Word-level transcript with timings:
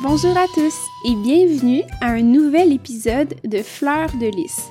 Bonjour 0.00 0.36
à 0.36 0.46
tous 0.54 0.76
et 1.04 1.16
bienvenue 1.16 1.82
à 2.00 2.10
un 2.10 2.22
nouvel 2.22 2.72
épisode 2.72 3.34
de 3.42 3.62
Fleurs 3.62 4.12
de 4.20 4.26
lys, 4.26 4.70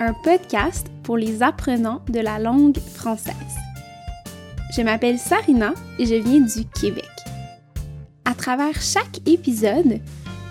un 0.00 0.12
podcast 0.12 0.88
pour 1.04 1.16
les 1.16 1.40
apprenants 1.40 2.02
de 2.08 2.18
la 2.18 2.40
langue 2.40 2.76
française. 2.76 3.34
Je 4.76 4.82
m'appelle 4.82 5.20
Sarina 5.20 5.72
et 6.00 6.06
je 6.06 6.16
viens 6.16 6.40
du 6.40 6.66
Québec. 6.80 7.08
À 8.24 8.34
travers 8.34 8.82
chaque 8.82 9.20
épisode, 9.24 10.00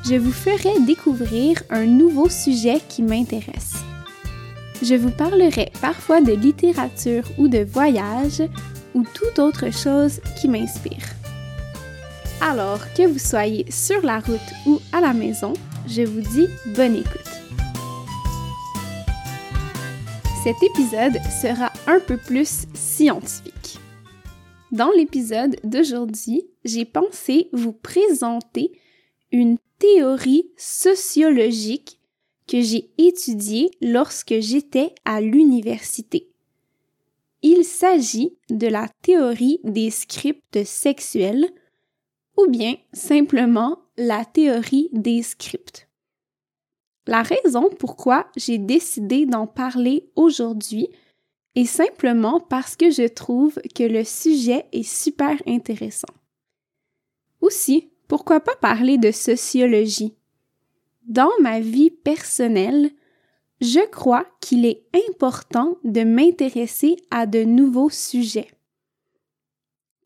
je 0.06 0.16
vous 0.16 0.32
ferai 0.32 0.80
découvrir 0.86 1.62
un 1.70 1.86
nouveau 1.86 2.30
sujet 2.30 2.80
qui 2.88 3.04
m'intéresse. 3.04 3.74
Je 4.82 4.96
vous 4.96 5.12
parlerai 5.12 5.74
parfois 5.82 6.22
de 6.22 6.32
littérature 6.32 7.26
ou 7.38 7.50
de 7.50 7.66
voyage 7.66 8.42
ou 8.94 9.04
toute 9.14 9.40
autre 9.40 9.74
chose 9.74 10.22
qui 10.40 10.48
m'inspire. 10.48 11.04
Alors, 12.42 12.82
que 12.94 13.08
vous 13.08 13.20
soyez 13.20 13.66
sur 13.72 14.02
la 14.02 14.20
route 14.20 14.40
ou 14.66 14.80
à 14.92 15.00
la 15.00 15.14
maison, 15.14 15.54
je 15.88 16.02
vous 16.02 16.22
dis 16.22 16.48
bonne 16.76 16.98
écoute. 16.98 17.22
Cet 20.44 20.62
épisode 20.62 21.18
sera 21.42 21.72
un 21.88 22.00
peu 22.00 22.18
plus 22.18 22.68
scientifique. 22.73 23.80
Dans 24.72 24.92
l'épisode 24.92 25.56
d'aujourd'hui, 25.64 26.44
j'ai 26.66 26.86
pensé 26.86 27.50
vous 27.54 27.73
présenter 27.73 28.73
une 29.31 29.58
théorie 29.80 30.52
sociologique 30.58 32.00
que 32.48 32.62
j'ai 32.62 32.92
étudiée 32.98 33.72
lorsque 33.81 34.40
j'étais 34.40 34.94
à 35.06 35.22
l'université. 35.22 36.28
Il 37.42 37.64
s'agit 37.64 38.38
de 38.50 38.67
la 38.67 38.88
théorie 39.02 39.59
des 39.64 39.90
scripts 39.90 40.64
sexuels 40.64 41.50
ou 42.38 42.48
bien 42.48 42.75
simplement 42.94 43.80
la 43.98 44.25
théorie 44.25 44.89
des 44.91 45.21
scripts. 45.21 45.88
La 47.08 47.22
raison 47.22 47.69
pourquoi 47.80 48.27
j'ai 48.36 48.58
décidé 48.58 49.25
d'en 49.25 49.47
parler 49.47 50.09
aujourd'hui 50.16 50.89
est 51.55 51.66
simplement 51.66 52.39
parce 52.39 52.75
que 52.75 52.89
je 52.89 53.08
trouve 53.08 53.59
que 53.75 53.83
le 53.83 54.03
sujet 54.03 54.66
est 54.72 54.83
super 54.83 55.42
intéressant. 55.47 56.14
Aussi, 57.42 57.92
pourquoi 58.08 58.39
pas 58.39 58.55
parler 58.55 58.97
de 58.97 59.11
sociologie? 59.11 60.16
Dans 61.08 61.30
ma 61.39 61.59
vie 61.59 61.92
personnelle, 61.92 62.89
je 63.61 63.80
crois 63.89 64.25
qu'il 64.42 64.66
est 64.66 64.83
important 65.09 65.77
de 65.83 66.03
m'intéresser 66.03 66.97
à 67.11 67.25
de 67.25 67.44
nouveaux 67.44 67.89
sujets. 67.89 68.49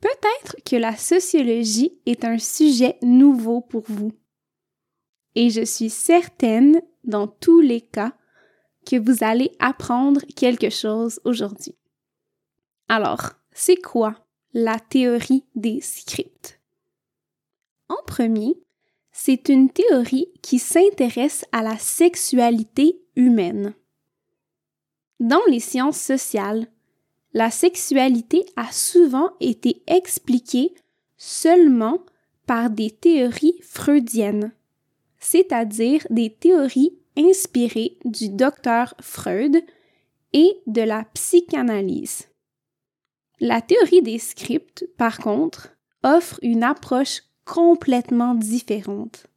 Peut-être 0.01 0.55
que 0.65 0.75
la 0.75 0.95
sociologie 0.95 1.99
est 2.05 2.23
un 2.23 2.37
sujet 2.37 2.97
nouveau 3.01 3.61
pour 3.61 3.83
vous. 3.87 4.11
Et 5.35 5.49
je 5.49 5.63
suis 5.63 5.89
certaine, 5.89 6.81
dans 7.03 7.27
tous 7.27 7.59
les 7.59 7.81
cas, 7.81 8.13
que 8.85 8.95
vous 8.95 9.23
allez 9.23 9.51
apprendre 9.59 10.21
quelque 10.35 10.69
chose 10.69 11.19
aujourd'hui. 11.25 11.75
Alors, 12.87 13.33
c'est 13.51 13.75
quoi 13.75 14.15
la 14.53 14.79
théorie 14.79 15.45
des 15.55 15.81
scripts? 15.81 16.59
En 17.89 18.01
premier, 18.07 18.55
c'est 19.11 19.49
une 19.49 19.69
théorie 19.69 20.31
qui 20.41 20.59
s'intéresse 20.59 21.43
à 21.51 21.61
la 21.61 21.77
sexualité 21.77 23.01
humaine. 23.15 23.73
Dans 25.19 25.43
les 25.47 25.59
sciences 25.59 25.99
sociales, 25.99 26.67
la 27.33 27.51
sexualité 27.51 28.45
a 28.55 28.71
souvent 28.71 29.31
été 29.39 29.83
expliquée 29.87 30.73
seulement 31.17 31.99
par 32.45 32.69
des 32.69 32.89
théories 32.89 33.59
freudiennes, 33.61 34.51
c'est-à-dire 35.19 36.05
des 36.09 36.33
théories 36.33 36.97
inspirées 37.17 37.97
du 38.05 38.29
docteur 38.29 38.95
Freud 39.01 39.61
et 40.33 40.61
de 40.65 40.81
la 40.81 41.03
psychanalyse. 41.13 42.27
La 43.39 43.61
théorie 43.61 44.01
des 44.01 44.19
scripts, 44.19 44.85
par 44.97 45.17
contre, 45.19 45.69
offre 46.03 46.39
une 46.41 46.63
approche 46.63 47.23
complètement 47.45 48.35
différente. 48.35 49.27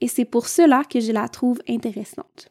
Et 0.00 0.08
c'est 0.08 0.24
pour 0.24 0.48
cela 0.48 0.82
que 0.84 1.00
je 1.00 1.12
la 1.12 1.28
trouve 1.28 1.60
intéressante. 1.68 2.48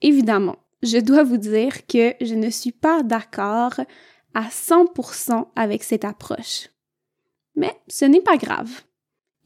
Évidemment, 0.00 0.56
je 0.84 0.98
dois 0.98 1.24
vous 1.24 1.38
dire 1.38 1.86
que 1.86 2.14
je 2.20 2.34
ne 2.34 2.50
suis 2.50 2.72
pas 2.72 3.02
d'accord 3.02 3.80
à 4.34 4.48
100% 4.48 5.46
avec 5.56 5.82
cette 5.82 6.04
approche. 6.04 6.68
Mais 7.56 7.74
ce 7.88 8.04
n'est 8.04 8.20
pas 8.20 8.36
grave. 8.36 8.82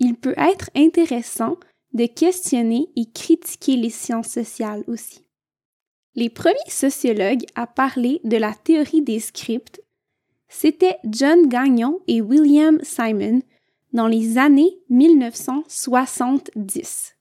Il 0.00 0.16
peut 0.16 0.34
être 0.37 0.69
intéressant 0.75 1.56
de 1.93 2.06
questionner 2.06 2.88
et 2.97 3.09
critiquer 3.10 3.76
les 3.76 3.91
sciences 3.91 4.28
sociales 4.28 4.82
aussi. 4.88 5.28
Les 6.15 6.31
premiers 6.31 6.56
sociologues 6.69 7.44
à 7.55 7.69
parler 7.69 8.20
de 8.25 8.37
la 8.37 8.53
théorie 8.53 9.03
des 9.03 9.20
scripts, 9.20 9.81
c'était 10.49 10.99
John 11.05 11.49
Gagnon 11.49 12.00
et 12.09 12.20
William 12.20 12.81
Simon 12.82 13.43
dans 13.93 14.09
les 14.09 14.38
années 14.38 14.81
1970. 14.88 17.15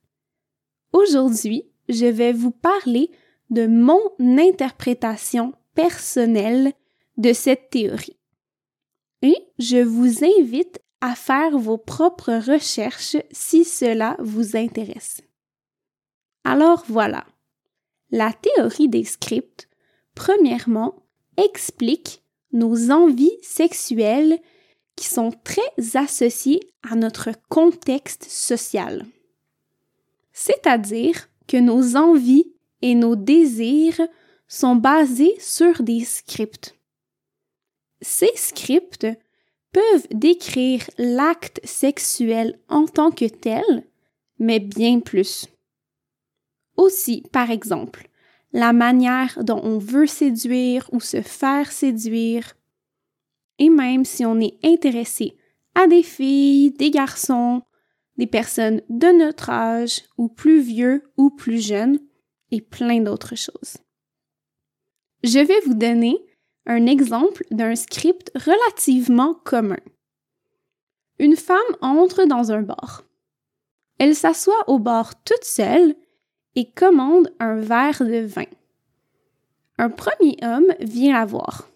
Aujourd'hui, 0.93 1.65
je 1.89 2.05
vais 2.05 2.31
vous 2.33 2.51
parler 2.51 3.11
de 3.49 3.67
mon 3.67 3.99
interprétation 4.19 5.53
personnelle 5.73 6.73
de 7.17 7.33
cette 7.33 7.69
théorie. 7.69 8.17
Et 9.21 9.35
je 9.59 9.77
vous 9.77 10.23
invite 10.23 10.79
à 11.01 11.15
faire 11.15 11.57
vos 11.57 11.77
propres 11.77 12.33
recherches 12.33 13.17
si 13.31 13.63
cela 13.63 14.15
vous 14.19 14.55
intéresse. 14.55 15.21
Alors 16.43 16.83
voilà. 16.87 17.25
La 18.09 18.31
théorie 18.31 18.87
des 18.87 19.03
scripts, 19.03 19.67
premièrement, 20.15 20.95
explique 21.35 22.23
nos 22.53 22.91
envies 22.91 23.37
sexuelles 23.41 24.39
qui 24.95 25.07
sont 25.07 25.31
très 25.43 25.95
associées 25.95 26.61
à 26.89 26.95
notre 26.95 27.29
contexte 27.49 28.23
social. 28.23 29.05
C'est-à-dire 30.31 31.29
que 31.47 31.57
nos 31.57 31.95
envies 31.95 32.53
et 32.81 32.95
nos 32.95 33.15
désirs 33.15 34.01
sont 34.47 34.75
basés 34.75 35.35
sur 35.39 35.83
des 35.83 36.03
scripts. 36.03 36.77
Ces 38.01 38.31
scripts 38.35 39.07
peuvent 39.71 40.07
décrire 40.11 40.83
l'acte 40.97 41.59
sexuel 41.63 42.59
en 42.69 42.85
tant 42.85 43.11
que 43.11 43.25
tel, 43.25 43.83
mais 44.39 44.59
bien 44.59 44.99
plus. 44.99 45.47
Aussi, 46.75 47.23
par 47.31 47.51
exemple, 47.51 48.07
la 48.53 48.71
manière 48.71 49.43
dont 49.43 49.59
on 49.63 49.77
veut 49.77 50.07
séduire 50.07 50.89
ou 50.91 50.99
se 50.99 51.21
faire 51.21 51.71
séduire, 51.71 52.53
et 53.59 53.69
même 53.69 54.05
si 54.05 54.25
on 54.25 54.39
est 54.39 54.57
intéressé 54.63 55.35
à 55.75 55.87
des 55.87 56.03
filles, 56.03 56.71
des 56.71 56.91
garçons, 56.91 57.63
des 58.17 58.27
personnes 58.27 58.81
de 58.89 59.07
notre 59.07 59.49
âge 59.49 60.03
ou 60.17 60.27
plus 60.27 60.59
vieux 60.59 61.03
ou 61.17 61.29
plus 61.29 61.65
jeunes, 61.65 61.99
et 62.51 62.61
plein 62.61 63.01
d'autres 63.01 63.35
choses. 63.35 63.77
Je 65.23 65.39
vais 65.39 65.59
vous 65.65 65.73
donner 65.73 66.17
un 66.65 66.85
exemple 66.85 67.43
d'un 67.51 67.75
script 67.75 68.31
relativement 68.35 69.33
commun. 69.33 69.79
Une 71.19 71.35
femme 71.35 71.57
entre 71.81 72.25
dans 72.25 72.51
un 72.51 72.61
bar. 72.61 73.03
Elle 73.97 74.15
s'assoit 74.15 74.69
au 74.69 74.77
bar 74.77 75.23
toute 75.23 75.43
seule 75.43 75.95
et 76.55 76.69
commande 76.71 77.33
un 77.39 77.55
verre 77.55 78.03
de 78.03 78.25
vin. 78.25 78.45
Un 79.79 79.89
premier 79.89 80.37
homme 80.43 80.73
vient 80.79 81.13
la 81.13 81.25
voir. 81.25 81.69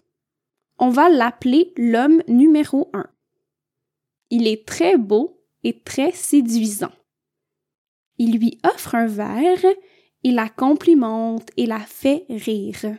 On 0.78 0.90
va 0.90 1.08
l'appeler 1.08 1.72
l'homme 1.76 2.22
numéro 2.28 2.90
un. 2.92 3.06
Il 4.30 4.46
est 4.46 4.66
très 4.66 4.96
beau 4.96 5.40
et 5.62 5.80
très 5.80 6.12
séduisant. 6.12 6.92
Il 8.18 8.38
lui 8.38 8.58
offre 8.64 8.94
un 8.94 9.06
verre 9.06 9.64
il 10.22 10.36
la 10.36 10.48
complimente 10.48 11.50
et 11.56 11.66
la 11.66 11.80
fait 11.80 12.24
rire. 12.28 12.96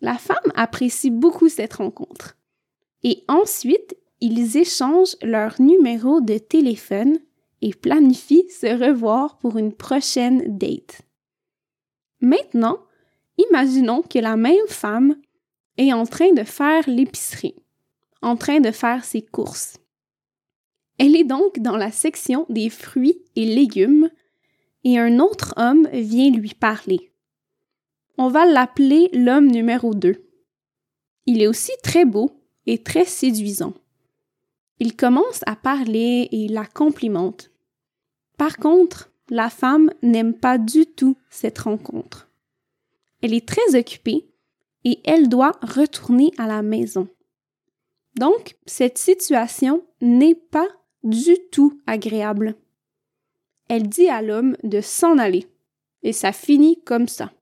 La 0.00 0.18
femme 0.18 0.52
apprécie 0.54 1.10
beaucoup 1.10 1.48
cette 1.48 1.74
rencontre. 1.74 2.36
Et 3.02 3.24
ensuite, 3.28 3.96
ils 4.20 4.56
échangent 4.56 5.16
leur 5.22 5.60
numéro 5.60 6.20
de 6.20 6.38
téléphone 6.38 7.18
et 7.62 7.72
planifient 7.72 8.50
se 8.50 8.66
revoir 8.66 9.38
pour 9.38 9.56
une 9.58 9.72
prochaine 9.72 10.58
date. 10.58 11.02
Maintenant, 12.20 12.78
imaginons 13.38 14.02
que 14.02 14.18
la 14.18 14.36
même 14.36 14.66
femme 14.68 15.16
est 15.76 15.92
en 15.92 16.04
train 16.04 16.32
de 16.32 16.44
faire 16.44 16.88
l'épicerie, 16.88 17.56
en 18.22 18.36
train 18.36 18.60
de 18.60 18.70
faire 18.70 19.04
ses 19.04 19.22
courses. 19.22 19.78
Elle 20.98 21.16
est 21.16 21.24
donc 21.24 21.58
dans 21.58 21.76
la 21.76 21.92
section 21.92 22.46
des 22.48 22.70
fruits 22.70 23.22
et 23.34 23.44
légumes 23.44 24.10
et 24.84 24.98
un 24.98 25.18
autre 25.18 25.54
homme 25.56 25.88
vient 25.92 26.30
lui 26.30 26.54
parler. 26.54 27.12
On 28.18 28.28
va 28.28 28.46
l'appeler 28.46 29.10
l'homme 29.12 29.46
numéro 29.46 29.94
2. 29.94 30.14
Il 31.26 31.42
est 31.42 31.46
aussi 31.46 31.72
très 31.82 32.04
beau 32.04 32.30
et 32.66 32.82
très 32.82 33.04
séduisant. 33.04 33.74
Il 34.78 34.96
commence 34.96 35.40
à 35.46 35.56
parler 35.56 36.28
et 36.32 36.48
la 36.48 36.66
complimente. 36.66 37.50
Par 38.36 38.56
contre, 38.58 39.10
la 39.28 39.50
femme 39.50 39.90
n'aime 40.02 40.34
pas 40.34 40.58
du 40.58 40.86
tout 40.86 41.16
cette 41.30 41.58
rencontre. 41.58 42.28
Elle 43.22 43.34
est 43.34 43.48
très 43.48 43.78
occupée 43.78 44.28
et 44.84 45.00
elle 45.04 45.28
doit 45.28 45.58
retourner 45.62 46.32
à 46.38 46.46
la 46.46 46.62
maison. 46.62 47.08
Donc, 48.14 48.56
cette 48.66 48.98
situation 48.98 49.84
n'est 50.00 50.34
pas 50.34 50.68
du 51.02 51.36
tout 51.50 51.80
agréable. 51.86 52.56
Elle 53.68 53.88
dit 53.88 54.08
à 54.08 54.22
l'homme 54.22 54.56
de 54.62 54.80
s'en 54.80 55.18
aller, 55.18 55.46
et 56.02 56.12
ça 56.12 56.32
finit 56.32 56.80
comme 56.82 57.08
ça. 57.08 57.32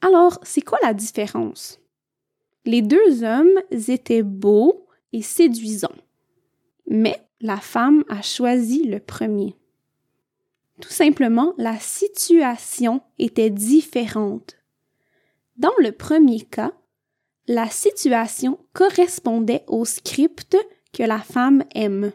Alors, 0.00 0.38
c'est 0.42 0.60
quoi 0.60 0.78
la 0.82 0.94
différence? 0.94 1.80
Les 2.64 2.82
deux 2.82 3.24
hommes 3.24 3.60
étaient 3.70 4.22
beaux 4.22 4.86
et 5.12 5.22
séduisants, 5.22 5.96
mais 6.86 7.20
la 7.40 7.56
femme 7.56 8.04
a 8.08 8.22
choisi 8.22 8.84
le 8.84 9.00
premier. 9.00 9.56
Tout 10.80 10.90
simplement, 10.90 11.54
la 11.56 11.78
situation 11.78 13.00
était 13.18 13.50
différente. 13.50 14.56
Dans 15.56 15.72
le 15.80 15.90
premier 15.90 16.42
cas, 16.42 16.72
la 17.48 17.68
situation 17.68 18.58
correspondait 18.74 19.64
au 19.66 19.84
script 19.84 20.56
que 20.92 21.02
la 21.02 21.18
femme 21.18 21.64
aime. 21.74 22.12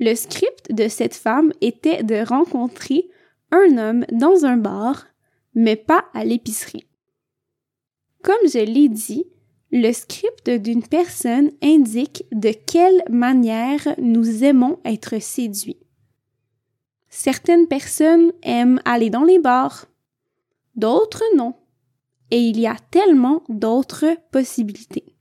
Le 0.00 0.14
script 0.14 0.53
de 0.70 0.88
cette 0.88 1.14
femme 1.14 1.52
était 1.60 2.02
de 2.02 2.26
rencontrer 2.26 3.08
un 3.50 3.78
homme 3.78 4.04
dans 4.12 4.44
un 4.44 4.56
bar, 4.56 5.06
mais 5.54 5.76
pas 5.76 6.04
à 6.14 6.24
l'épicerie. 6.24 6.86
Comme 8.22 8.48
je 8.52 8.58
l'ai 8.58 8.88
dit, 8.88 9.26
le 9.70 9.92
script 9.92 10.48
d'une 10.48 10.86
personne 10.86 11.50
indique 11.62 12.24
de 12.32 12.52
quelle 12.52 13.02
manière 13.10 13.94
nous 13.98 14.44
aimons 14.44 14.78
être 14.84 15.20
séduits. 15.20 15.80
Certaines 17.08 17.68
personnes 17.68 18.32
aiment 18.42 18.80
aller 18.84 19.10
dans 19.10 19.24
les 19.24 19.38
bars, 19.38 19.86
d'autres 20.74 21.22
non. 21.36 21.54
Et 22.30 22.40
il 22.40 22.58
y 22.58 22.66
a 22.66 22.76
tellement 22.90 23.44
d'autres 23.48 24.16
possibilités. 24.32 25.14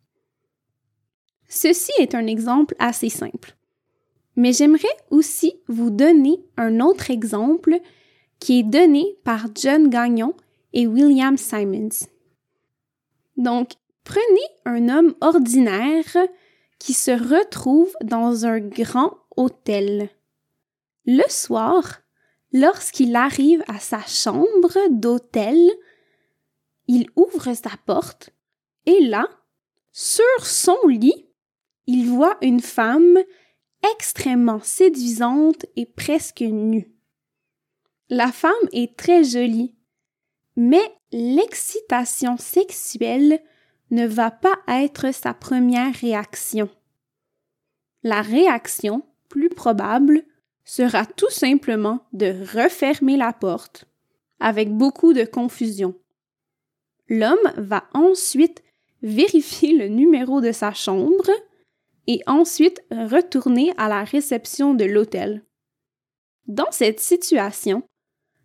Ceci 1.48 1.92
est 2.00 2.16
un 2.16 2.26
exemple 2.26 2.76
assez 2.80 3.10
simple. 3.10 3.56
Mais 4.36 4.54
j'aimerais 4.54 4.98
aussi 5.12 5.56
vous 5.68 5.90
donner 5.90 6.44
un 6.58 6.80
autre 6.80 7.12
exemple 7.12 7.80
qui 8.40 8.60
est 8.60 8.64
donné 8.64 9.18
par 9.24 9.48
John 9.56 9.90
Gagnon 9.90 10.34
et 10.74 10.88
William 10.88 11.38
Simons. 11.38 12.08
Donc, 13.38 13.72
prenez 14.04 14.48
un 14.66 14.90
homme 14.90 15.16
ordinaire 15.22 16.18
qui 16.80 16.94
se 16.94 17.12
retrouve 17.12 17.96
dans 18.04 18.46
un 18.46 18.60
grand 18.60 19.18
hôtel. 19.38 20.10
Le 21.06 21.24
soir, 21.30 22.02
lorsqu'il 22.52 23.16
arrive 23.16 23.64
à 23.68 23.80
sa 23.80 24.02
chambre 24.02 24.78
d'hôtel, 24.90 25.58
il 26.88 27.08
ouvre 27.16 27.54
sa 27.54 27.72
porte 27.86 28.32
et 28.86 29.00
là, 29.02 29.28
sur 29.92 30.46
son 30.46 30.88
lit, 30.88 31.28
il 31.88 32.10
voit 32.10 32.38
une 32.42 32.62
femme 32.62 33.20
extrêmement 33.92 34.62
séduisante 34.62 35.66
et 35.76 35.86
presque 35.86 36.42
nue. 36.42 36.92
La 38.10 38.32
femme 38.32 38.52
est 38.72 38.96
très 38.98 39.24
jolie, 39.24 39.76
mais 40.56 40.84
l'excitation 41.12 42.38
sexuelle 42.38 43.42
ne 43.92 44.06
va 44.06 44.32
pas 44.32 44.58
être 44.68 45.14
sa 45.14 45.34
première 45.34 45.94
réaction. 45.96 46.70
La 48.04 48.22
réaction 48.22 49.04
plus 49.30 49.50
probable 49.50 50.24
sera 50.66 51.06
tout 51.06 51.30
simplement 51.30 52.06
de 52.14 52.28
refermer 52.56 53.18
la 53.18 53.34
porte 53.34 53.86
avec 54.40 54.72
beaucoup 54.72 55.14
de 55.14 55.24
confusion. 55.24 55.96
L'homme 57.08 57.54
va 57.58 57.86
ensuite 57.94 58.64
vérifier 59.02 59.78
le 59.78 59.88
numéro 59.88 60.42
de 60.42 60.52
sa 60.52 60.74
chambre 60.74 61.30
et 62.08 62.22
ensuite 62.28 62.82
retourner 62.92 63.74
à 63.78 63.90
la 63.90 64.04
réception 64.04 64.74
de 64.74 64.86
l'hôtel. 64.86 65.44
Dans 66.48 66.72
cette 66.72 67.00
situation, 67.00 67.84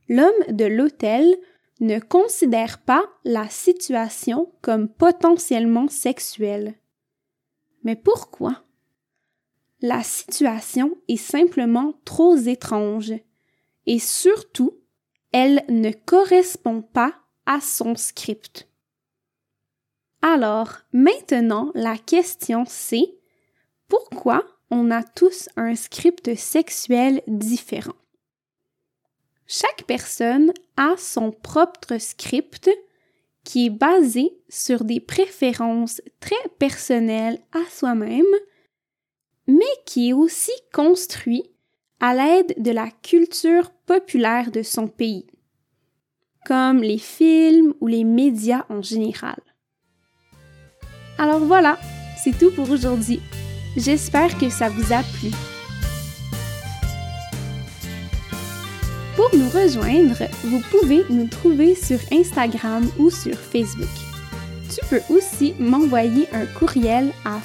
l'homme 0.09 0.45
de 0.49 0.65
l'hôtel 0.65 1.37
ne 1.81 1.99
considère 1.99 2.79
pas 2.79 3.05
la 3.25 3.49
situation 3.49 4.53
comme 4.63 4.89
potentiellement 4.89 5.89
sexuelle. 5.89 6.75
Mais 7.83 7.97
pourquoi? 7.97 8.65
la 9.81 10.03
situation 10.03 10.97
est 11.09 11.17
simplement 11.17 11.95
trop 12.05 12.37
étrange 12.37 13.13
et 13.87 13.99
surtout, 13.99 14.77
elle 15.33 15.65
ne 15.69 15.91
correspond 15.91 16.83
pas 16.83 17.15
à 17.47 17.61
son 17.61 17.95
script. 17.95 18.69
Alors, 20.21 20.79
maintenant, 20.93 21.71
la 21.75 21.97
question 21.97 22.65
c'est 22.67 23.18
pourquoi 23.89 24.45
on 24.71 24.91
a 24.91 25.03
tous 25.03 25.49
un 25.57 25.75
script 25.75 26.35
sexuel 26.37 27.23
différent? 27.27 27.97
Chaque 29.47 29.85
personne 29.85 30.53
a 30.77 30.95
son 30.99 31.31
propre 31.33 31.99
script 31.99 32.71
qui 33.45 33.67
est 33.67 33.71
basé 33.71 34.39
sur 34.51 34.85
des 34.85 35.01
préférences 35.01 36.03
très 36.21 36.37
personnelles 36.59 37.41
à 37.53 37.65
soi-même 37.71 38.25
mais 39.49 39.65
qui 39.87 40.11
est 40.11 40.13
aussi 40.13 40.53
construit 40.73 41.43
à 42.01 42.15
l'aide 42.15 42.55
de 42.59 42.71
la 42.71 42.91
culture 43.03 43.71
populaire 43.87 44.53
de 44.53 44.63
son 44.63 44.87
pays, 44.87 45.27
comme 46.47 46.83
les 46.83 46.99
films 46.99 47.75
ou 47.81 47.87
les 47.87 48.05
médias 48.05 48.67
en 48.69 48.83
général. 48.83 49.41
Alors 51.17 51.41
voilà, 51.41 51.79
c'est 52.23 52.39
tout 52.39 52.53
pour 52.53 52.71
aujourd'hui. 52.71 53.21
J'espère 53.79 54.37
que 54.37 54.51
ça 54.51 54.69
vous 54.69 54.93
a 54.93 55.05
plu. 55.05 55.31
Pour 59.15 59.31
nous 59.39 59.49
rejoindre, 59.51 60.17
vous 60.43 60.61
pouvez 60.71 61.05
nous 61.11 61.29
trouver 61.29 61.77
sur 61.77 61.99
Instagram 62.11 62.91
ou 62.99 63.09
sur 63.09 63.39
Facebook. 63.39 63.89
Tu 64.69 64.85
peux 64.91 65.01
aussi 65.09 65.55
m'envoyer 65.61 66.29
un 66.33 66.47
courriel 66.47 67.13
à 67.25 67.39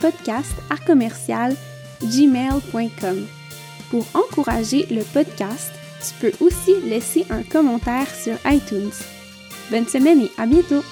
podcast 0.00 0.52
à 0.68 0.76
commercial 0.84 1.54
gmail.com. 2.02 3.26
Pour 3.90 4.04
encourager 4.14 4.86
le 4.90 5.02
podcast, 5.02 5.70
tu 6.00 6.12
peux 6.20 6.44
aussi 6.44 6.74
laisser 6.84 7.24
un 7.30 7.44
commentaire 7.44 8.08
sur 8.12 8.34
iTunes. 8.46 8.90
Bonne 9.70 9.86
semaine 9.86 10.22
et 10.22 10.30
à 10.38 10.46
bientôt! 10.46 10.82